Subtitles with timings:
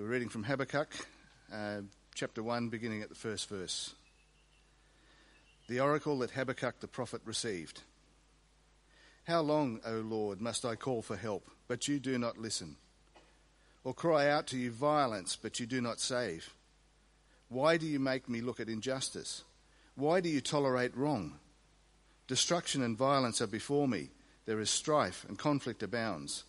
[0.00, 0.88] So we're reading from Habakkuk,
[1.52, 1.82] uh,
[2.14, 3.92] chapter 1, beginning at the first verse.
[5.68, 7.82] The oracle that Habakkuk the prophet received.
[9.24, 12.76] How long, O Lord, must I call for help, but you do not listen?
[13.84, 16.54] Or cry out to you violence, but you do not save?
[17.50, 19.44] Why do you make me look at injustice?
[19.96, 21.34] Why do you tolerate wrong?
[22.26, 24.08] Destruction and violence are before me.
[24.46, 26.44] There is strife and conflict abounds.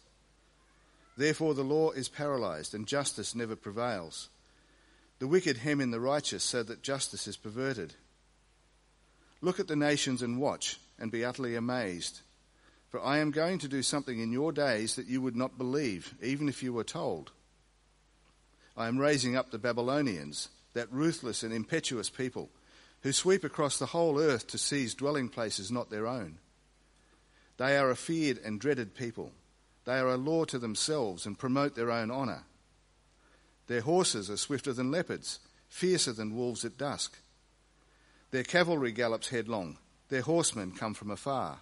[1.17, 4.29] Therefore, the law is paralyzed and justice never prevails.
[5.19, 7.93] The wicked hem in the righteous so that justice is perverted.
[9.41, 12.21] Look at the nations and watch and be utterly amazed.
[12.89, 16.13] For I am going to do something in your days that you would not believe,
[16.21, 17.31] even if you were told.
[18.75, 22.49] I am raising up the Babylonians, that ruthless and impetuous people,
[23.01, 26.37] who sweep across the whole earth to seize dwelling places not their own.
[27.57, 29.31] They are a feared and dreaded people.
[29.85, 32.43] They are a law to themselves and promote their own honour.
[33.67, 37.17] Their horses are swifter than leopards, fiercer than wolves at dusk.
[38.31, 39.77] Their cavalry gallops headlong,
[40.09, 41.59] their horsemen come from afar.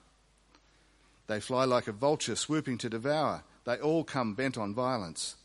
[1.28, 3.44] They fly like a vulture swooping to devour.
[3.64, 5.36] They all come bent on violence.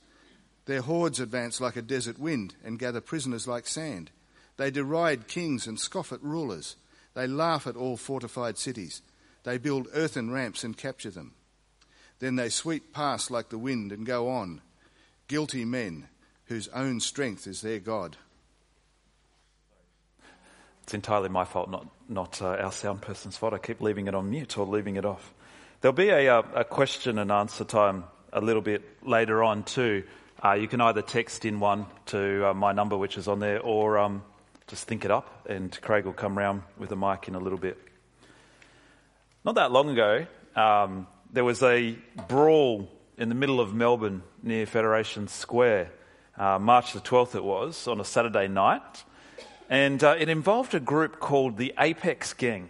[0.65, 4.11] Their hordes advance like a desert wind and gather prisoners like sand.
[4.57, 6.77] They deride kings and scoff at rulers.
[7.13, 9.03] They laugh at all fortified cities.
[9.43, 11.35] They build earthen ramps and capture them.
[12.25, 14.63] Then they sweep past like the wind and go on.
[15.29, 16.09] Guilty men
[16.47, 18.17] whose own strength is their God.
[20.85, 23.53] It's entirely my fault, not, not uh, our sound person's fault.
[23.53, 25.35] I keep leaving it on mute or leaving it off.
[25.83, 30.05] There'll be a, uh, a question and answer time a little bit later on, too.
[30.43, 33.61] Uh, you can either text in one to uh, my number, which is on there,
[33.61, 34.23] or um,
[34.67, 37.59] just think it up, and Craig will come round with a mic in a little
[37.59, 37.77] bit.
[39.45, 41.97] Not that long ago, um, there was a
[42.29, 45.91] brawl in the middle of Melbourne near Federation Square.
[46.39, 49.03] Uh, March the 12th, it was, on a Saturday night.
[49.69, 52.69] And uh, it involved a group called the Apex Gang.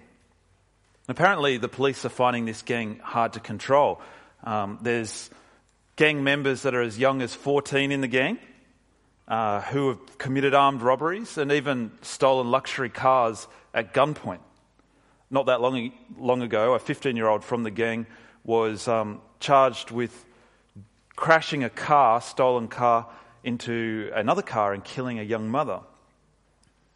[1.08, 4.00] Apparently, the police are finding this gang hard to control.
[4.44, 5.28] Um, there's
[5.96, 8.38] gang members that are as young as 14 in the gang
[9.28, 14.40] uh, who have committed armed robberies and even stolen luxury cars at gunpoint.
[15.30, 18.06] Not that long, long ago, a 15 year old from the gang
[18.44, 20.24] was um, charged with
[21.16, 23.08] crashing a car, stolen car,
[23.42, 25.80] into another car and killing a young mother.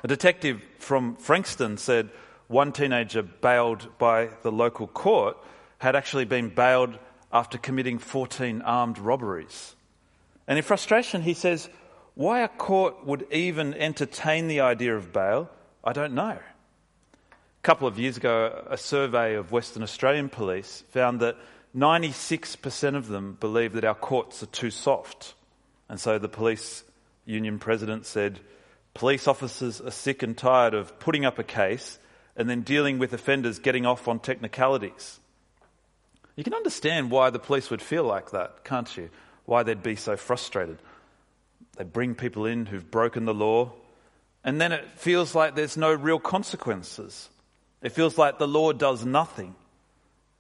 [0.03, 2.11] A detective from Frankston said
[2.47, 5.37] one teenager bailed by the local court
[5.79, 6.99] had actually been bailed
[7.33, 9.77] after committing 14 armed robberies.
[10.47, 11.69] And in frustration, he says,
[12.15, 15.51] Why a court would even entertain the idea of bail,
[15.85, 16.39] I don't know.
[17.59, 21.37] A couple of years ago, a survey of Western Australian police found that
[21.77, 25.35] 96% of them believe that our courts are too soft.
[25.89, 26.85] And so the police
[27.27, 28.41] union president said,
[28.95, 31.99] Police officers are sick and tired of putting up a case
[32.37, 35.21] and then dealing with offenders getting off on technicalities.
[36.37, 39.11] You can understand why the police would feel like that, can't you?
[39.45, 40.79] Why they'd be so frustrated.
[41.77, 43.73] They bring people in who've broken the law,
[44.45, 47.29] and then it feels like there's no real consequences.
[47.83, 49.55] It feels like the law does nothing.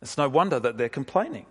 [0.02, 1.46] It's no wonder that they're complaining.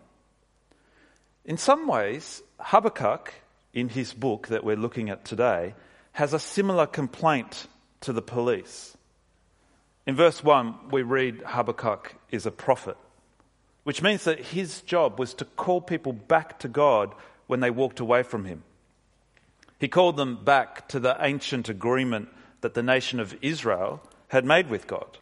[1.46, 3.34] In some ways, Habakkuk,
[3.74, 5.76] in his book that we're looking at today,
[6.14, 7.68] has a similar complaint
[8.02, 8.98] to the police.
[10.06, 12.98] In verse 1, we read Habakkuk is a prophet,
[13.84, 17.14] which means that his job was to call people back to God
[17.48, 18.64] when they walked away from him.
[19.80, 22.30] He called them back to the ancient agreement
[22.62, 25.18] that the nation of Israel had made with God.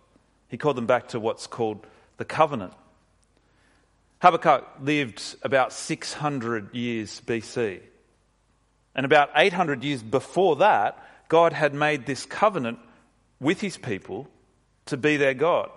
[0.47, 1.85] He called them back to what's called
[2.17, 2.73] the covenant.
[4.21, 7.81] Habakkuk lived about 600 years BC.
[8.95, 10.97] And about 800 years before that,
[11.27, 12.79] God had made this covenant
[13.39, 14.27] with his people
[14.85, 15.69] to be their God.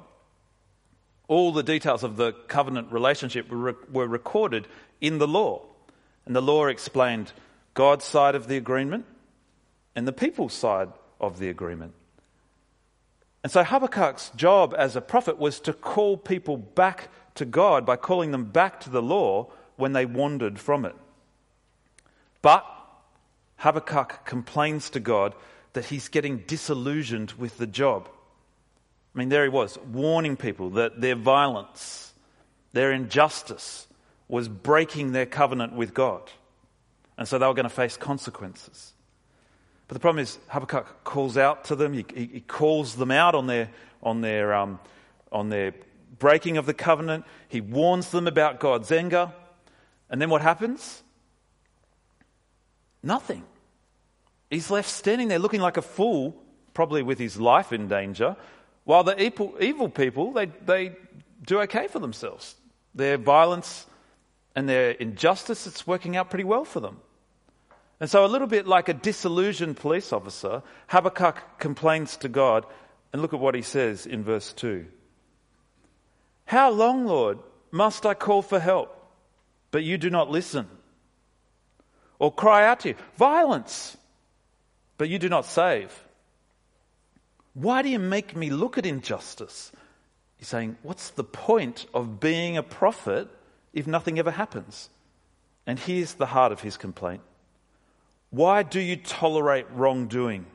[1.27, 4.67] All the details of the covenant relationship were, were recorded
[5.01, 5.63] in the law.
[6.25, 7.33] And the law explained
[7.75, 9.05] God's side of the agreement
[9.95, 10.89] and the people's side
[11.21, 11.95] of the agreement.
[13.43, 17.97] And so Habakkuk's job as a prophet was to call people back to God by
[17.97, 20.97] calling them back to the law when they wandered from it.
[22.43, 22.67] But
[23.57, 25.35] Habakkuk complains to God
[25.73, 28.09] that he's getting disillusioned with the job.
[29.15, 32.13] I mean, there he was, warning people that their violence,
[32.73, 33.87] their injustice
[34.29, 36.23] was breaking their covenant with God.
[37.17, 38.93] And so they were going to face consequences.
[39.89, 43.47] But the problem is, Habakkuk calls out to them, he, he, calls them out on
[43.47, 43.71] their,
[44.03, 44.79] on, their, um,
[45.33, 45.73] on their
[46.19, 49.33] breaking of the covenant, he warns them about God's anger.
[50.11, 51.03] And then what happens?
[53.03, 53.45] Nothing.
[54.51, 56.37] He's left standing there looking like a fool,
[56.75, 58.37] probably with his life in danger,
[58.85, 60.97] while the evil, evil people, they, they
[61.47, 62.57] do okay for themselves.
[62.95, 63.87] Their violence
[64.55, 66.99] and their injustice, it's working out pretty well for them.
[68.01, 72.65] And so, a little bit like a disillusioned police officer, Habakkuk complains to God,
[73.13, 74.87] and look at what he says in verse 2.
[76.45, 77.39] How long, Lord,
[77.71, 78.95] must I call for help,
[79.71, 80.69] but you do not listen?
[82.19, 83.97] Or cry out to you, violence,
[84.97, 85.93] but you do not save?
[87.55, 89.73] Why do you make me look at injustice?
[90.37, 93.29] He's saying, What's the point of being a prophet
[93.73, 94.89] if nothing ever happens?
[95.67, 97.23] And here's the heart of his complaint
[98.31, 100.47] Why do you tolerate wrongdoing?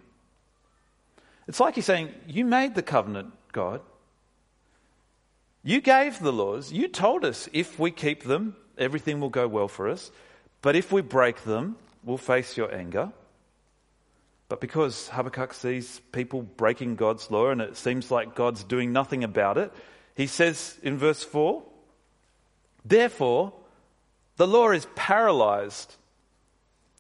[1.47, 3.81] It's like he's saying, You made the covenant, God.
[5.63, 6.71] You gave the laws.
[6.71, 10.11] You told us if we keep them, everything will go well for us.
[10.61, 13.11] But if we break them, we'll face your anger.
[14.49, 19.23] But because Habakkuk sees people breaking God's law and it seems like God's doing nothing
[19.23, 19.71] about it,
[20.15, 21.63] he says in verse 4
[22.85, 23.53] Therefore,
[24.35, 25.95] the law is paralyzed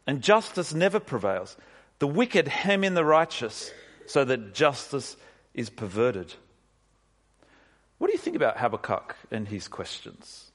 [0.05, 1.57] and justice never prevails.
[1.99, 3.71] The wicked hem in the righteous
[4.05, 5.15] so that justice
[5.53, 6.33] is perverted.
[7.97, 10.51] What do you think about Habakkuk and his questions?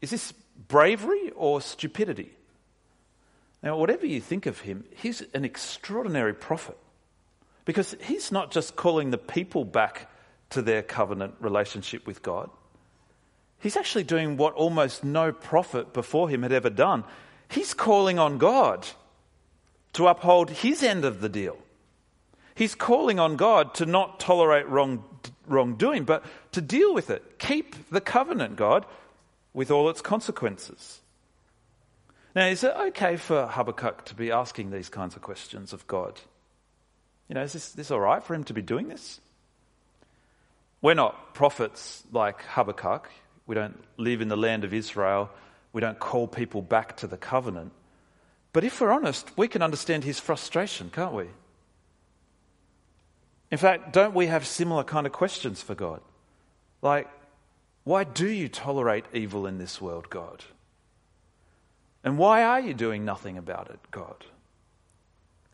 [0.00, 0.32] Is this
[0.68, 2.32] bravery or stupidity?
[3.62, 6.76] Now, whatever you think of him, he's an extraordinary prophet
[7.64, 10.10] because he's not just calling the people back
[10.50, 12.50] to their covenant relationship with God.
[13.60, 17.04] He's actually doing what almost no prophet before him had ever done.
[17.52, 18.88] He's calling on God
[19.92, 21.58] to uphold his end of the deal.
[22.54, 25.04] He's calling on God to not tolerate wrong,
[25.46, 27.38] wrongdoing, but to deal with it.
[27.38, 28.86] Keep the covenant, God,
[29.52, 31.00] with all its consequences.
[32.34, 36.20] Now, is it okay for Habakkuk to be asking these kinds of questions of God?
[37.28, 39.20] You know, is this, this all right for him to be doing this?
[40.80, 43.10] We're not prophets like Habakkuk.
[43.46, 45.30] We don't live in the land of Israel.
[45.72, 47.72] We don't call people back to the covenant.
[48.52, 51.26] But if we're honest, we can understand his frustration, can't we?
[53.50, 56.00] In fact, don't we have similar kind of questions for God?
[56.82, 57.08] Like,
[57.84, 60.44] why do you tolerate evil in this world, God?
[62.04, 64.24] And why are you doing nothing about it, God?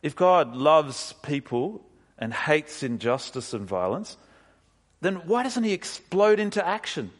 [0.02, 1.84] If God loves people
[2.18, 4.16] and hates injustice and violence,
[5.00, 7.10] then why doesn't He explode into action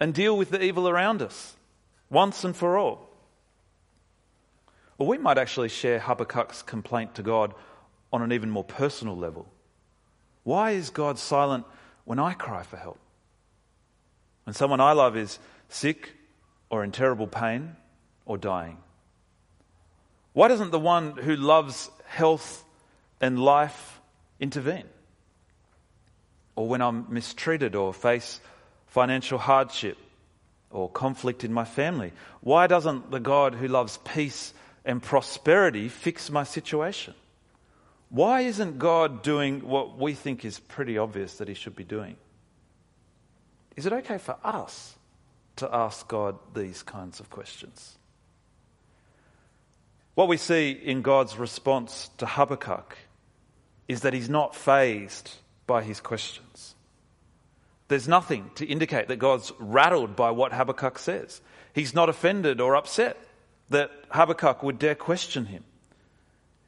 [0.00, 1.54] and deal with the evil around us
[2.10, 3.08] once and for all?
[4.98, 7.54] Or we might actually share Habakkuk's complaint to God
[8.12, 9.46] on an even more personal level.
[10.44, 11.64] Why is God silent
[12.04, 12.98] when I cry for help?
[14.44, 15.38] When someone I love is
[15.68, 16.14] sick
[16.70, 17.76] or in terrible pain
[18.24, 18.78] or dying?
[20.32, 22.64] Why doesn't the one who loves health
[23.20, 24.00] and life
[24.40, 24.88] intervene?
[26.56, 28.40] Or when I'm mistreated or face
[28.86, 29.98] financial hardship
[30.70, 34.52] or conflict in my family, why doesn't the God who loves peace
[34.84, 37.14] and prosperity fix my situation?
[38.10, 42.16] Why isn't God doing what we think is pretty obvious that He should be doing?
[43.76, 44.96] Is it okay for us
[45.56, 47.98] to ask God these kinds of questions?
[50.14, 52.98] What we see in God's response to Habakkuk
[53.86, 55.30] is that he's not fazed
[55.66, 56.74] by his questions.
[57.88, 61.40] There's nothing to indicate that God's rattled by what Habakkuk says.
[61.74, 63.16] He's not offended or upset
[63.70, 65.64] that Habakkuk would dare question him.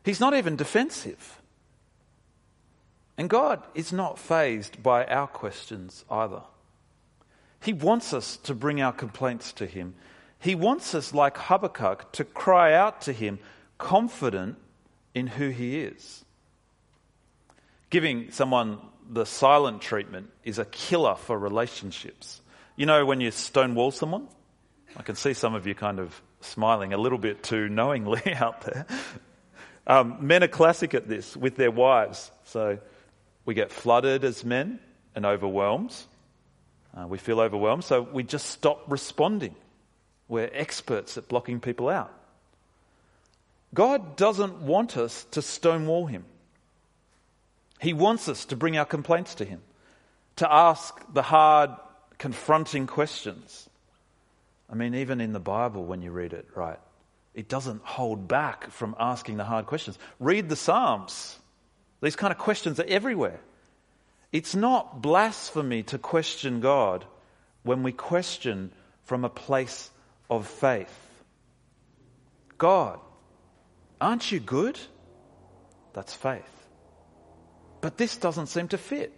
[0.04, 1.40] He's not even defensive.
[3.18, 6.42] And God is not fazed by our questions either.
[7.60, 9.94] He wants us to bring our complaints to Him.
[10.38, 13.38] He wants us, like Habakkuk, to cry out to Him,
[13.76, 14.56] confident
[15.14, 16.24] in who He is.
[17.90, 18.78] Giving someone
[19.10, 22.40] the silent treatment is a killer for relationships.
[22.76, 24.28] You know, when you stonewall someone,
[24.96, 28.62] I can see some of you kind of smiling a little bit too knowingly out
[28.62, 28.86] there.
[29.86, 32.30] Um, men are classic at this with their wives.
[32.44, 32.78] So
[33.44, 34.78] we get flooded as men
[35.14, 35.94] and overwhelmed.
[36.96, 39.54] Uh, we feel overwhelmed, so we just stop responding.
[40.28, 42.12] We're experts at blocking people out.
[43.74, 46.24] God doesn't want us to stonewall him.
[47.80, 49.62] He wants us to bring our complaints to him,
[50.36, 51.70] to ask the hard,
[52.18, 53.68] confronting questions.
[54.68, 56.78] I mean, even in the Bible, when you read it, right,
[57.34, 59.98] it doesn't hold back from asking the hard questions.
[60.18, 61.38] Read the Psalms.
[62.02, 63.40] These kind of questions are everywhere.
[64.30, 67.04] It's not blasphemy to question God
[67.62, 68.72] when we question
[69.04, 69.90] from a place
[70.28, 70.94] of faith.
[72.58, 73.00] God,
[74.00, 74.78] aren't you good?
[75.94, 76.59] That's faith.
[77.80, 79.12] But this doesn't seem to fit.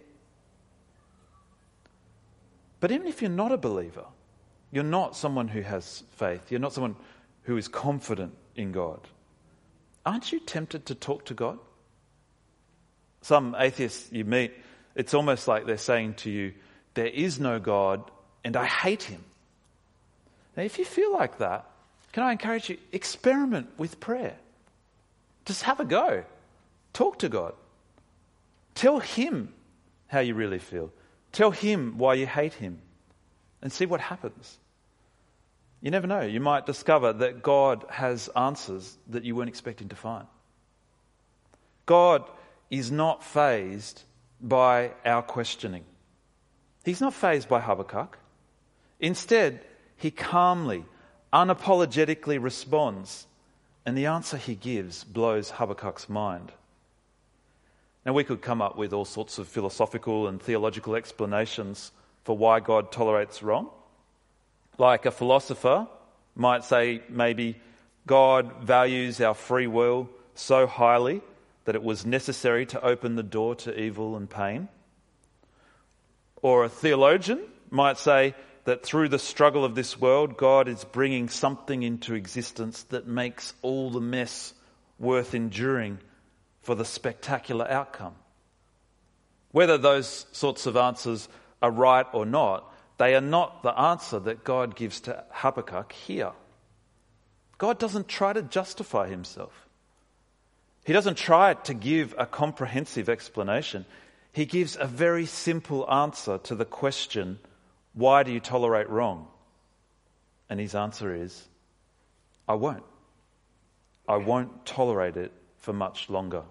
[2.79, 4.05] But even if you're not a believer,
[4.71, 6.95] you're not someone who has faith, you're not someone
[7.43, 8.99] who is confident in God,
[10.05, 11.59] aren't you tempted to talk to God?
[13.21, 14.53] Some atheists you meet,
[14.95, 16.53] it's almost like they're saying to you,
[16.93, 18.03] There is no God
[18.43, 19.23] and I hate him.
[20.57, 21.65] Now, if you feel like that,
[22.11, 22.77] can I encourage you?
[22.91, 24.35] Experiment with prayer.
[25.45, 26.23] Just have a go.
[26.93, 27.53] Talk to God.
[28.75, 29.53] Tell Him
[30.07, 30.91] how you really feel.
[31.31, 32.79] Tell Him why you hate Him
[33.61, 34.57] and see what happens.
[35.81, 36.21] You never know.
[36.21, 40.27] You might discover that God has answers that you weren't expecting to find.
[41.85, 42.23] God
[42.69, 44.03] is not fazed
[44.39, 45.83] by our questioning.
[46.85, 48.17] He's not fazed by Habakkuk.
[48.99, 49.61] Instead,
[49.97, 50.85] he calmly,
[51.33, 53.27] unapologetically responds,
[53.85, 56.51] and the answer he gives blows Habakkuk's mind.
[58.05, 61.91] Now, we could come up with all sorts of philosophical and theological explanations
[62.23, 63.69] for why God tolerates wrong.
[64.77, 65.87] Like a philosopher
[66.35, 67.61] might say, maybe
[68.05, 71.21] God values our free will so highly
[71.65, 74.67] that it was necessary to open the door to evil and pain.
[76.41, 81.29] Or a theologian might say that through the struggle of this world, God is bringing
[81.29, 84.53] something into existence that makes all the mess
[84.99, 85.99] worth enduring
[86.63, 88.15] for the spectacular outcome.
[89.51, 91.29] Whether those sorts of answers
[91.61, 96.31] are right or not, they are not the answer that God gives to Habakkuk here.
[97.57, 99.67] God doesn't try to justify himself.
[100.85, 103.85] He doesn't try to give a comprehensive explanation.
[104.31, 107.39] He gives a very simple answer to the question,
[107.93, 109.27] Why do you tolerate wrong?
[110.49, 111.47] And his answer is,
[112.47, 112.83] I won't.
[114.07, 116.43] I won't tolerate it for much longer.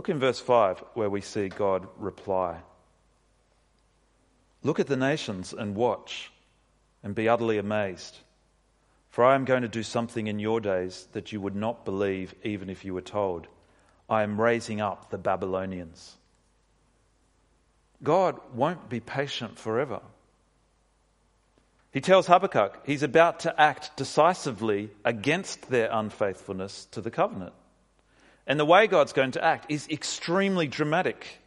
[0.00, 2.56] Look in verse 5 where we see God reply.
[4.62, 6.32] Look at the nations and watch
[7.02, 8.16] and be utterly amazed.
[9.10, 12.34] For I am going to do something in your days that you would not believe
[12.42, 13.46] even if you were told.
[14.08, 16.16] I am raising up the Babylonians.
[18.02, 20.00] God won't be patient forever.
[21.92, 27.52] He tells Habakkuk he's about to act decisively against their unfaithfulness to the covenant.
[28.50, 31.38] And the way God's going to act is extremely dramatic.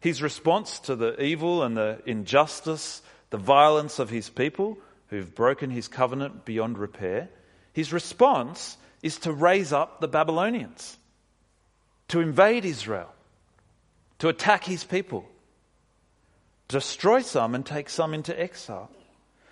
[0.00, 5.68] His response to the evil and the injustice, the violence of his people who've broken
[5.68, 7.28] his covenant beyond repair,
[7.74, 10.96] his response is to raise up the Babylonians,
[12.08, 13.12] to invade Israel,
[14.20, 15.28] to attack his people,
[16.66, 18.90] destroy some and take some into exile.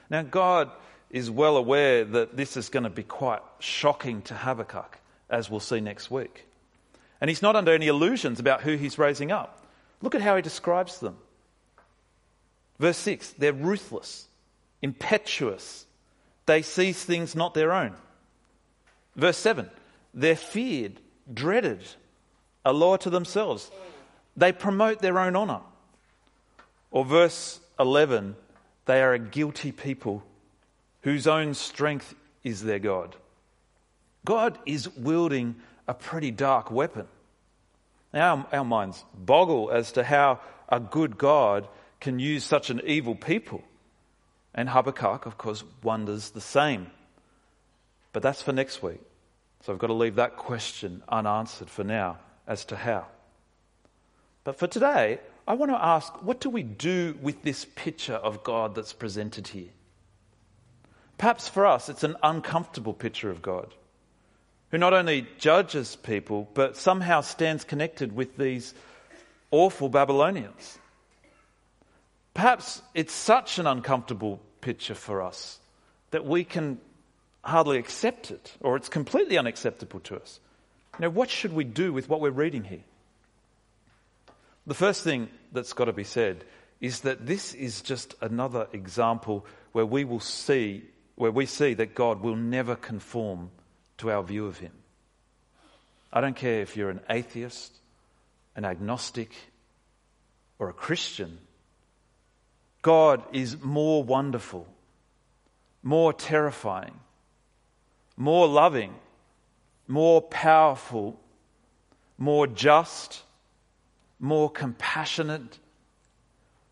[0.09, 0.71] Now, God
[1.11, 4.99] is well aware that this is going to be quite shocking to Habakkuk
[5.33, 6.47] as we'll see next week.
[7.21, 9.65] And he's not under any illusions about who he's raising up.
[10.03, 11.17] Look at how he describes them.
[12.79, 14.27] Verse 6 they're ruthless,
[14.83, 15.87] impetuous,
[16.47, 17.95] they seize things not their own.
[19.17, 19.71] Verse 7
[20.15, 21.01] they're feared,
[21.33, 21.83] dreaded,
[22.65, 23.71] a law to themselves.
[24.37, 25.61] They promote their own honour.
[26.91, 28.37] Or verse 11
[28.85, 30.25] they are a guilty people
[31.03, 33.15] whose own strength is their God.
[34.25, 35.57] God is wielding
[35.89, 37.07] a pretty dark weapon.
[38.13, 41.67] Now, our, our minds boggle as to how a good God
[42.01, 43.63] can use such an evil people.
[44.55, 46.91] And Habakkuk, of course, wonders the same.
[48.13, 49.01] But that's for next week.
[49.63, 53.07] So I've got to leave that question unanswered for now as to how.
[54.45, 58.43] But for today, I want to ask what do we do with this picture of
[58.43, 59.71] God that's presented here?
[61.17, 63.73] Perhaps for us, it's an uncomfortable picture of God
[64.73, 68.73] who not only judges people, but somehow stands connected with these
[69.51, 70.79] awful Babylonians.
[72.33, 75.61] Perhaps it's such an uncomfortable picture for us
[76.11, 76.81] that we can
[77.45, 80.41] hardly accept it, or it's completely unacceptable to us.
[80.99, 82.85] Now, what should we do with what we're reading here?
[84.67, 86.45] The first thing that's got to be said
[86.81, 90.85] is that this is just another example where we will see,
[91.17, 93.51] where we see that God will never conform
[94.03, 94.73] to our view of Him.
[96.13, 97.73] I don't care if you're an atheist,
[98.57, 99.33] an agnostic,
[100.59, 101.39] or a Christian.
[102.83, 104.67] God is more wonderful,
[105.85, 106.99] more terrifying,
[108.17, 108.93] more loving,
[109.87, 111.21] more powerful,
[112.19, 113.23] more just,
[114.19, 115.61] more compassionate,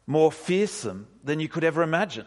[0.05, 2.27] more fearsome than you could ever imagine.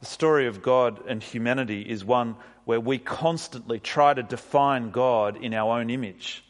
[0.00, 5.36] The story of God and humanity is one where we constantly try to define God
[5.36, 6.44] in our own image.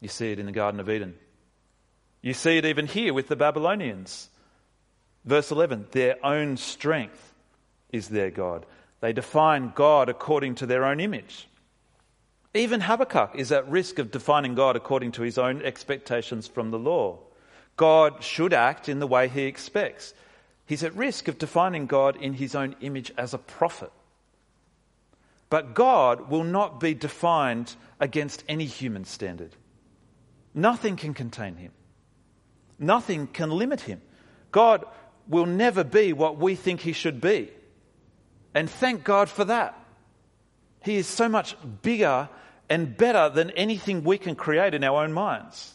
[0.00, 1.14] You see it in the Garden of Eden.
[2.22, 4.28] You see it even here with the Babylonians.
[5.24, 7.34] Verse 11 their own strength
[7.90, 8.66] is their God.
[9.00, 11.48] They define God according to their own image.
[12.54, 16.78] Even Habakkuk is at risk of defining God according to his own expectations from the
[16.78, 17.18] law.
[17.76, 20.14] God should act in the way he expects.
[20.66, 23.92] He's at risk of defining God in his own image as a prophet.
[25.48, 29.52] But God will not be defined against any human standard.
[30.54, 31.72] Nothing can contain him,
[32.78, 34.00] nothing can limit him.
[34.50, 34.84] God
[35.28, 37.50] will never be what we think he should be.
[38.54, 39.78] And thank God for that.
[40.82, 42.28] He is so much bigger
[42.68, 45.74] and better than anything we can create in our own minds.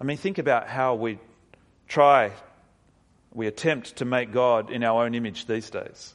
[0.00, 1.18] I mean, think about how we
[1.88, 2.32] try,
[3.32, 6.14] we attempt to make God in our own image these days.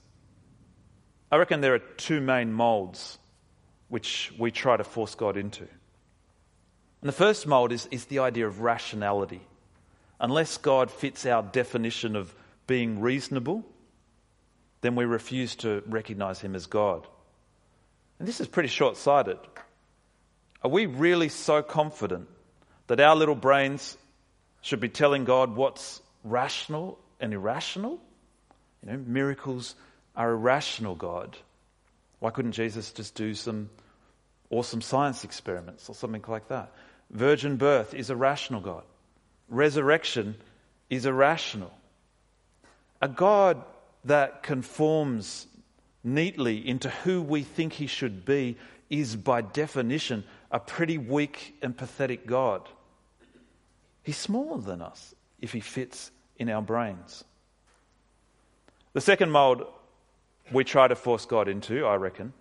[1.31, 3.17] I reckon there are two main molds
[3.87, 5.63] which we try to force God into.
[5.63, 9.41] And the first mold is, is the idea of rationality.
[10.19, 12.33] Unless God fits our definition of
[12.67, 13.63] being reasonable,
[14.81, 17.07] then we refuse to recognize him as God.
[18.19, 19.37] And this is pretty short sighted.
[20.63, 22.27] Are we really so confident
[22.87, 23.97] that our little brains
[24.61, 27.99] should be telling God what's rational and irrational?
[28.83, 29.75] You know, miracles
[30.15, 31.37] are irrational, God.
[32.19, 33.69] Why couldn't Jesus just do some
[34.49, 36.71] awesome science experiments or something like that?
[37.09, 38.83] Virgin birth is a rational God.
[39.49, 40.35] Resurrection
[40.89, 41.71] is irrational.
[43.01, 43.63] A God
[44.05, 45.47] that conforms
[46.03, 48.57] neatly into who we think he should be
[48.89, 52.67] is, by definition, a pretty weak and pathetic God.
[54.03, 57.23] He's smaller than us if he fits in our brains.
[58.93, 59.65] The second mold
[60.51, 62.33] we try to force God into, I reckon,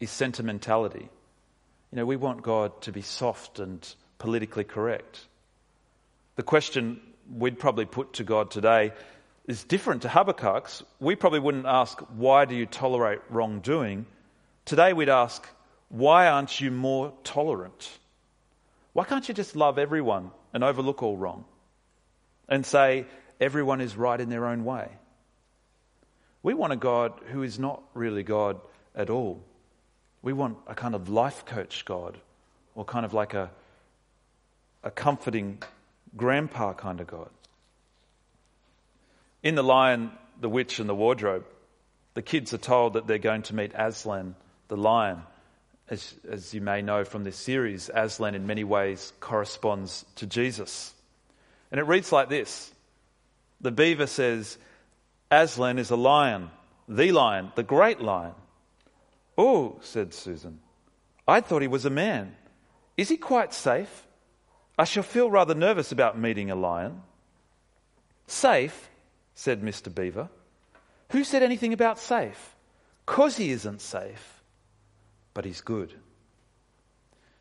[0.00, 1.08] is sentimentality.
[1.90, 3.86] You know, we want God to be soft and
[4.18, 5.26] politically correct.
[6.36, 8.92] The question we'd probably put to God today
[9.46, 10.82] is different to Habakkuk's.
[11.00, 14.06] We probably wouldn't ask, Why do you tolerate wrongdoing?
[14.64, 15.46] Today we'd ask,
[15.88, 17.98] Why aren't you more tolerant?
[18.92, 21.44] Why can't you just love everyone and overlook all wrong
[22.52, 23.06] and say
[23.40, 24.88] everyone is right in their own way?
[26.42, 28.60] We want a God who is not really God
[28.94, 29.42] at all.
[30.20, 32.18] We want a kind of life coach God
[32.74, 33.50] or kind of like a,
[34.82, 35.62] a comforting
[36.14, 37.30] grandpa kind of God.
[39.42, 41.44] In The Lion, the Witch, and the Wardrobe,
[42.14, 44.34] the kids are told that they're going to meet Aslan,
[44.68, 45.22] the lion.
[45.88, 50.94] As, as you may know from this series, Aslan in many ways corresponds to Jesus.
[51.72, 52.70] And it reads like this
[53.60, 54.58] The beaver says,
[55.30, 56.50] Aslan is a lion,
[56.86, 58.34] the lion, the great lion.
[59.36, 60.60] Oh, said Susan,
[61.26, 62.36] I thought he was a man.
[62.98, 64.06] Is he quite safe?
[64.78, 67.02] I shall feel rather nervous about meeting a lion.
[68.26, 68.90] Safe?
[69.34, 69.92] said Mr.
[69.92, 70.28] Beaver.
[71.10, 72.54] Who said anything about safe?
[73.06, 74.42] Because he isn't safe,
[75.32, 75.94] but he's good.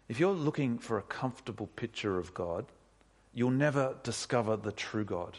[0.07, 2.65] If you're looking for a comfortable picture of God,
[3.33, 5.35] you'll never discover the true God.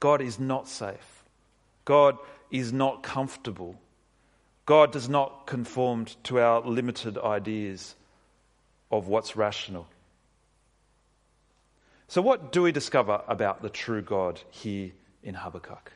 [0.00, 1.24] God is not safe.
[1.84, 2.16] God
[2.50, 3.76] is not comfortable.
[4.66, 7.94] God does not conform to our limited ideas
[8.90, 9.86] of what's rational.
[12.08, 15.92] So, what do we discover about the true God here in Habakkuk.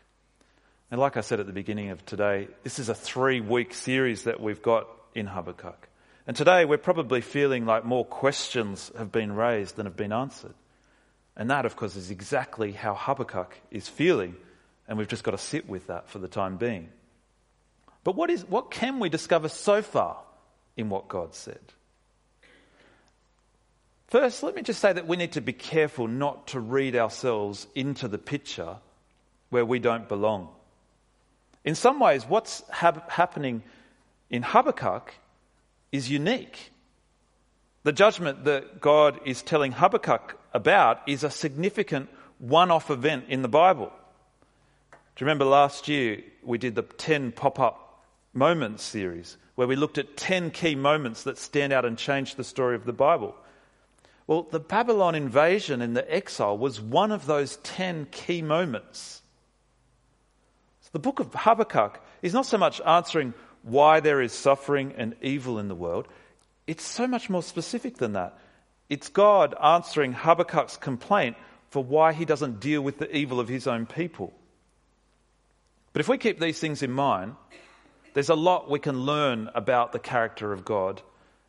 [0.91, 4.25] And like I said at the beginning of today, this is a three week series
[4.25, 5.89] that we've got in Habakkuk.
[6.27, 10.55] And today we're probably feeling like more questions have been raised than have been answered.
[11.37, 14.37] And that, of course, is exactly how Habakkuk is feeling.
[14.89, 16.89] And we've just got to sit with that for the time being.
[18.05, 20.19] But what, is, what can we discover so far
[20.77, 21.61] in what God said?
[24.09, 27.67] First, let me just say that we need to be careful not to read ourselves
[27.75, 28.77] into the picture
[29.51, 30.49] where we don't belong.
[31.65, 33.65] In some ways, what's hap- happening
[34.31, 35.13] in Habakkuk
[35.91, 36.71] is unique.
[37.87, 42.09] The judgment that God is telling Habakkuk about is a significant
[42.41, 43.93] one off event in the Bible.
[44.91, 49.77] Do you remember last year we did the 10 pop up moments series where we
[49.77, 53.37] looked at 10 key moments that stand out and change the story of the Bible?
[54.27, 59.23] Well, the Babylon invasion and the exile was one of those 10 key moments.
[60.81, 65.15] So The book of Habakkuk is not so much answering why there is suffering and
[65.23, 66.09] evil in the world,
[66.67, 68.39] it's so much more specific than that.
[68.89, 71.37] It's God answering Habakkuk's complaint
[71.71, 74.33] for why he doesn't deal with the evil of his own people.
[75.93, 77.35] But if we keep these things in mind,
[78.15, 81.03] there's a lot we can learn about the character of God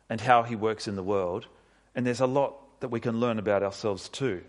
[0.08, 1.46] and how he works in the world,
[1.94, 4.42] and there's a lot that we can learn about ourselves too.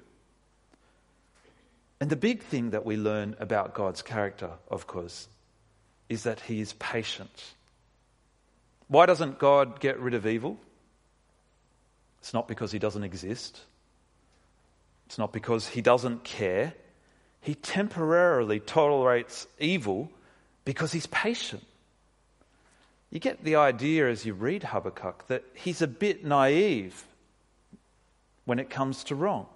[1.99, 5.27] And the big thing that we learn about God's character, of course,
[6.08, 7.53] is that he is patient.
[8.89, 10.58] Why doesn't God get rid of evil?
[12.19, 13.62] It's not because he doesn't exist.
[15.06, 16.73] It's not because he doesn't care.
[17.41, 20.12] He temporarily tolerates evil
[20.65, 21.63] because he's patient.
[23.12, 27.06] You get the idea as you read Habakkuk that he's a bit naive
[28.45, 29.47] when it comes to wrong.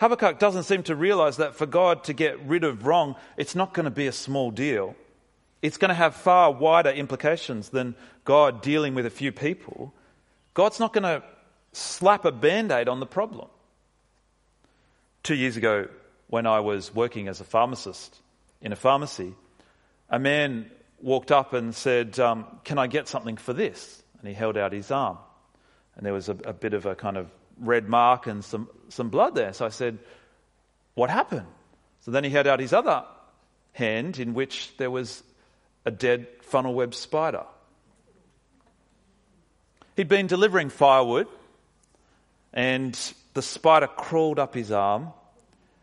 [0.00, 3.74] Habakkuk doesn't seem to realize that for God to get rid of wrong, it's not
[3.74, 4.94] going to be a small deal.
[5.64, 7.94] It's going to have far wider implications than
[8.26, 9.94] God dealing with a few people.
[10.52, 11.22] God's not going to
[11.72, 13.48] slap a band aid on the problem.
[15.22, 15.88] Two years ago,
[16.26, 18.20] when I was working as a pharmacist
[18.60, 19.32] in a pharmacy,
[20.10, 24.02] a man walked up and said, um, Can I get something for this?
[24.18, 25.16] And he held out his arm.
[25.96, 29.08] And there was a, a bit of a kind of red mark and some, some
[29.08, 29.54] blood there.
[29.54, 29.98] So I said,
[30.92, 31.46] What happened?
[32.00, 33.04] So then he held out his other
[33.72, 35.22] hand, in which there was
[35.84, 37.44] a dead funnel web spider.
[39.96, 41.28] He'd been delivering firewood,
[42.52, 42.98] and
[43.34, 45.12] the spider crawled up his arm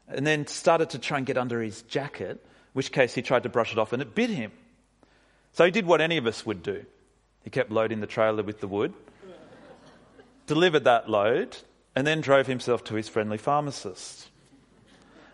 [0.07, 3.49] and then started to try and get under his jacket, which case he tried to
[3.49, 4.51] brush it off and it bit him.
[5.53, 6.85] So he did what any of us would do.
[7.43, 8.93] He kept loading the trailer with the wood,
[10.47, 11.57] delivered that load,
[11.95, 14.29] and then drove himself to his friendly pharmacist.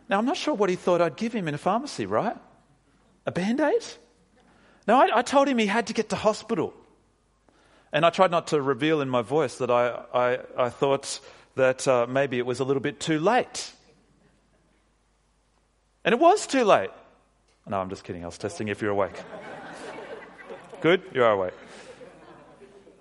[0.10, 2.38] Now, I'm not sure what he thought I'd give him in a pharmacy, right?
[3.26, 3.84] A band aid?
[4.88, 6.73] No, I, I, told him he had to get to hospital.
[7.91, 11.19] And I tried not to reveal in my voice that I, I, I thought
[11.56, 13.71] that uh, maybe it was a little bit too late.
[16.06, 16.91] And it was too late.
[17.67, 18.23] No, I'm just kidding.
[18.23, 19.15] I was testing if you're awake.
[20.82, 21.02] Good?
[21.13, 21.54] You are awake.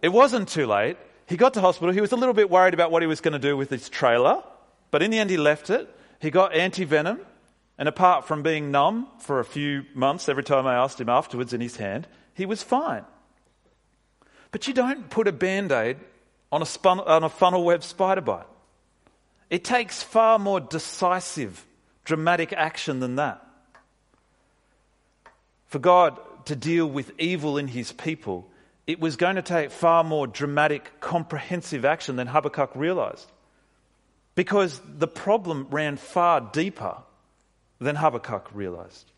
[0.03, 0.97] It wasn't too late.
[1.27, 1.95] He got to hospital.
[1.95, 3.89] He was a little bit worried about what he was going to do with his
[3.89, 4.43] trailer,
[4.91, 5.89] but in the end, he left it.
[6.21, 7.21] He got anti venom,
[7.79, 11.53] and apart from being numb for a few months every time I asked him afterwards
[11.53, 13.05] in his hand, he was fine.
[14.51, 15.99] But you don't put a band aid
[16.51, 18.47] on, on a, funnel web spider bite.
[19.51, 21.65] It takes far more decisive
[22.05, 23.45] dramatic action than that.
[25.67, 28.49] For God to deal with evil in his people,
[28.87, 33.31] it was going to take far more dramatic, comprehensive action than Habakkuk realized.
[34.37, 36.99] Because the problem ran far deeper
[37.79, 39.11] than Habakkuk realized.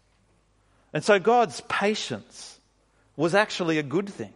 [0.93, 2.59] And so God's patience
[3.17, 4.33] was actually a good thing.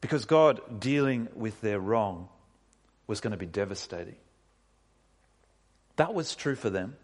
[0.00, 2.28] Because God dealing with their wrong
[3.06, 4.16] was going to be devastating.
[5.96, 6.96] That was true for them.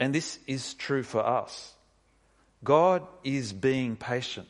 [0.00, 1.72] And this is true for us.
[2.64, 4.48] God is being patient.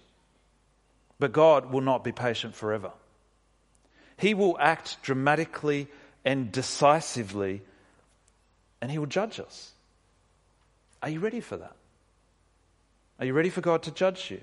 [1.19, 2.93] But God will not be patient forever.
[4.17, 5.89] He will act dramatically
[6.25, 7.63] and decisively,
[8.81, 9.73] and He will judge us.
[11.03, 11.77] Are you ready for that?
[13.19, 14.41] Are you ready for God to judge you?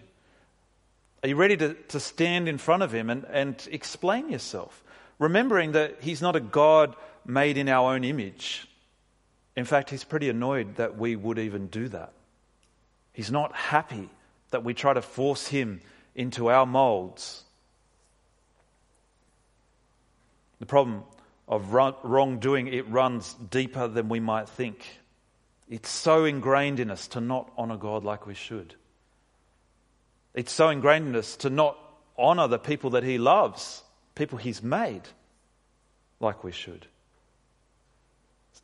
[1.23, 4.83] Are you ready to, to stand in front of Him and, and explain yourself?
[5.17, 8.67] Remembering that He's not a God made in our own image,
[9.55, 12.11] in fact, he's pretty annoyed that we would even do that.
[13.13, 14.09] He's not happy
[14.51, 15.81] that we try to force him
[16.13, 17.43] into our molds.
[20.59, 21.03] The problem
[21.47, 24.85] of wrongdoing, it runs deeper than we might think.
[25.69, 28.75] It's so ingrained in us to not honor God like we should.
[30.33, 31.77] It's so ingrained in us to not
[32.17, 35.01] honor the people that He loves, people He's made,
[36.19, 36.85] like we should.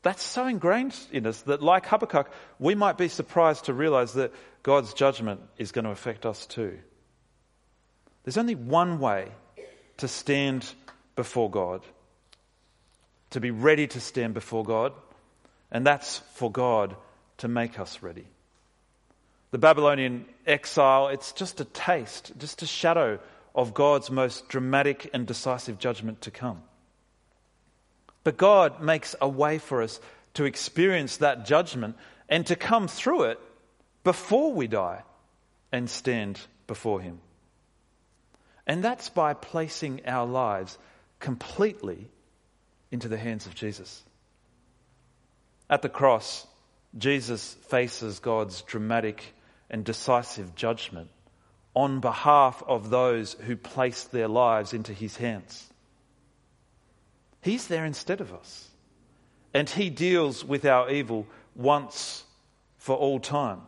[0.04, 4.34] That's so ingrained in us that, like Habakkuk, we might be surprised to realize that
[4.64, 6.80] God's judgment is going to affect us too.
[8.24, 9.30] There's only one way
[9.98, 10.68] to stand
[11.16, 11.84] before God,
[13.32, 14.94] to be ready to stand before God,
[15.72, 16.96] and that's for God
[17.38, 18.28] to make us ready.
[19.52, 23.20] The Babylonian exile, it's just a taste, just a shadow
[23.54, 26.62] of God's most dramatic and decisive judgment to come.
[28.24, 30.00] But God makes a way for us
[30.36, 31.96] to experience that judgment
[32.30, 33.40] and to come through it
[34.04, 35.04] before we die
[35.72, 37.20] and stand before Him.
[38.66, 40.78] And that's by placing our lives
[41.20, 42.08] completely
[42.92, 44.04] into the hands of Jesus.
[45.72, 46.46] At the cross,
[46.98, 49.34] Jesus faces God's dramatic
[49.70, 51.10] and decisive judgment
[51.74, 55.72] on behalf of those who placed their lives into His hands.
[57.42, 58.68] He's there instead of us.
[59.54, 62.26] And He deals with our evil once
[62.78, 63.62] for all time.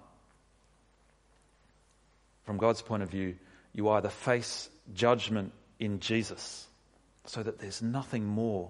[2.43, 3.35] From God's point of view,
[3.71, 6.67] you either face judgment in Jesus
[7.25, 8.69] so that there's nothing more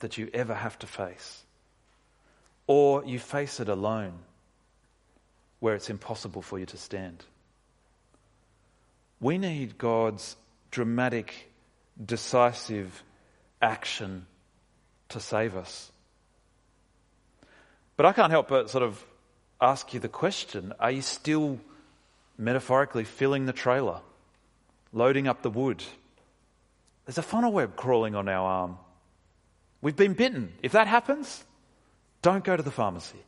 [0.00, 1.42] that you ever have to face,
[2.66, 4.14] or you face it alone
[5.60, 7.24] where it's impossible for you to stand.
[9.20, 10.36] We need God's
[10.70, 11.50] dramatic,
[12.04, 13.02] decisive
[13.62, 14.26] action
[15.08, 15.90] to save us.
[17.96, 19.02] But I can't help but sort of
[19.60, 21.58] ask you the question are you still
[22.36, 24.00] metaphorically filling the trailer,
[24.92, 25.82] loading up the wood?
[27.06, 28.78] There's a funnel web crawling on our arm.
[29.80, 30.52] We've been bitten.
[30.62, 31.44] If that happens,
[32.26, 33.20] don't go to the pharmacy.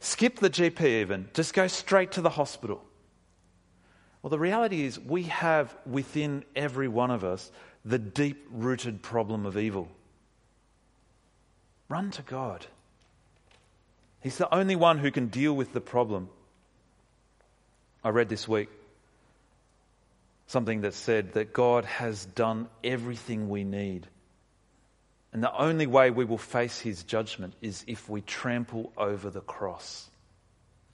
[0.00, 1.28] Skip the GP even.
[1.34, 2.82] Just go straight to the hospital.
[4.22, 7.52] Well, the reality is, we have within every one of us
[7.84, 9.88] the deep rooted problem of evil.
[11.90, 12.64] Run to God.
[14.22, 16.30] He's the only one who can deal with the problem.
[18.02, 18.70] I read this week
[20.46, 24.06] something that said that God has done everything we need.
[25.32, 29.40] And the only way we will face his judgment is if we trample over the
[29.40, 30.10] cross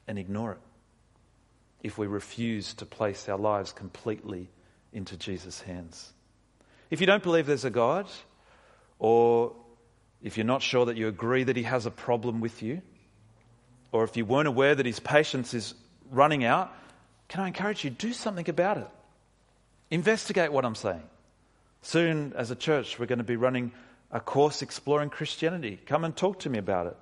[0.07, 0.59] and ignore it.
[1.83, 4.49] If we refuse to place our lives completely
[4.93, 6.13] into Jesus' hands.
[6.91, 8.07] If you don't believe there's a God,
[8.99, 9.53] or
[10.23, 12.81] if you're not sure that you agree that he has a problem with you,
[13.93, 15.75] or if you weren't aware that his patience is
[16.11, 16.73] running out,
[17.29, 18.89] can I encourage you, do something about it.
[19.91, 21.03] Investigate what I'm saying.
[21.83, 23.73] Soon, as a church, we're going to be running
[24.11, 25.79] a course exploring Christianity.
[25.87, 26.97] Come and talk to me about it.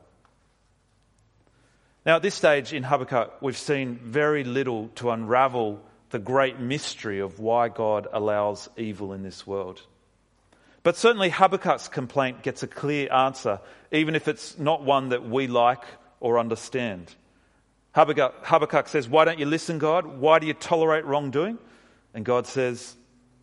[2.04, 7.20] Now, at this stage in Habakkuk, we've seen very little to unravel the great mystery
[7.20, 9.82] of why God allows evil in this world.
[10.84, 15.48] But certainly, Habakkuk's complaint gets a clear answer, even if it's not one that we
[15.48, 15.82] like
[16.20, 17.12] or understand.
[17.92, 20.06] Habakkuk, Habakkuk says, Why don't you listen, God?
[20.06, 21.58] Why do you tolerate wrongdoing?
[22.14, 22.94] And God says,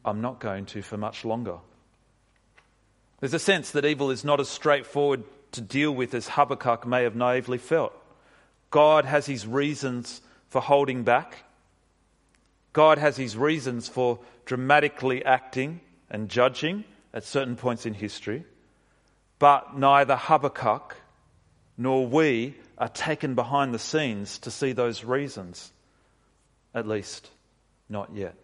[0.06, 1.58] I'm not going to for much longer.
[3.24, 7.04] There's a sense that evil is not as straightforward to deal with as Habakkuk may
[7.04, 7.94] have naively felt.
[8.70, 11.46] God has his reasons for holding back.
[12.74, 16.84] God has his reasons for dramatically acting and judging
[17.14, 18.44] at certain points in history.
[19.40, 20.98] But neither Habakkuk
[21.78, 25.72] nor we are taken behind the scenes to see those reasons.
[26.76, 27.30] At least,
[27.88, 28.36] not yet.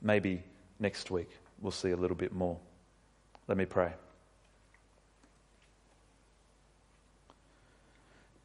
[0.00, 0.42] Maybe
[0.80, 1.28] next week
[1.60, 2.56] we'll see a little bit more.
[3.48, 3.92] Let me pray.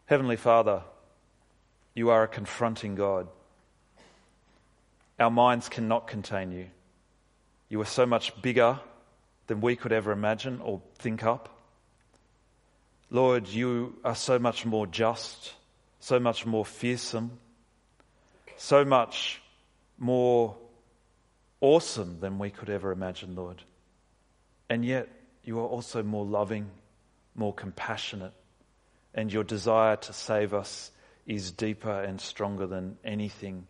[0.06, 0.82] Heavenly Father,
[1.94, 3.28] you are a confronting God.
[5.20, 6.68] Our minds cannot contain you.
[7.68, 8.80] You are so much bigger
[9.48, 11.50] than we could ever imagine or think up.
[13.10, 15.54] Lord, you are so much more just,
[16.00, 17.39] so much more fearsome,
[18.56, 19.42] so much
[19.98, 20.56] more
[21.60, 23.63] awesome than we could ever imagine, Lord.
[24.74, 25.08] And yet,
[25.44, 26.72] you are also more loving,
[27.36, 28.34] more compassionate,
[29.14, 30.90] and your desire to save us
[31.28, 33.68] is deeper and stronger than anything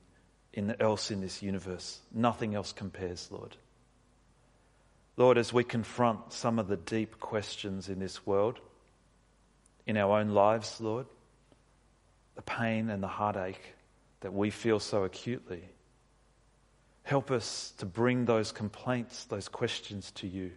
[0.54, 2.00] in else in this universe.
[2.13, 3.58] Nothing else compares, Lord.
[5.18, 8.62] Lord, as we confront some of the deep questions in this world,
[9.86, 11.08] in our own lives, Lord,
[12.36, 13.76] the pain and the heartache
[14.22, 15.66] that we feel so acutely.
[17.04, 20.52] Help us to bring those complaints, those questions to you.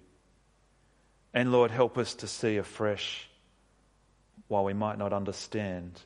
[1.36, 3.28] And Lord, help us to see afresh,
[4.48, 6.00] while we might not understand,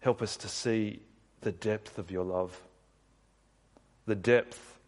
[0.00, 1.00] help us to see
[1.40, 2.60] the depth of your love,
[4.04, 4.78] the depth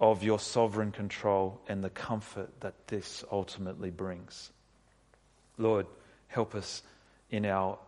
[0.00, 4.50] of your sovereign control, and the comfort that this ultimately brings.
[5.58, 5.86] Lord,
[6.26, 6.82] help us
[7.30, 7.78] in our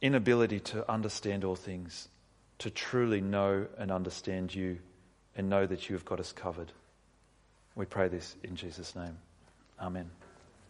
[0.00, 2.08] inability to understand all things,
[2.60, 4.78] to truly know and understand you
[5.36, 6.72] and know that you have got us covered.
[7.74, 9.18] We pray this in Jesus' name.
[9.80, 10.17] Amen.